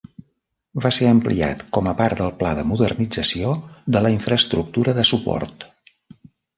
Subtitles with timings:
[0.85, 3.55] Va ser ampliat com a part del pla de modernització
[3.97, 5.73] de la infraestructura de suport.